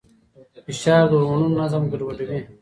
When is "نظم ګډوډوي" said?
1.59-2.39